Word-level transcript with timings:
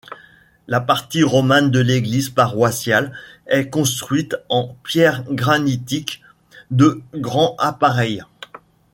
La 0.65 0.81
partie 0.81 1.21
romane 1.21 1.69
de 1.69 1.77
l'église 1.77 2.31
paroissiale 2.31 3.15
est 3.45 3.69
construite 3.69 4.35
en 4.49 4.75
pierres 4.81 5.23
granitiques 5.31 6.23
de 6.71 7.03
grand 7.13 7.55
appareil. 7.59 8.23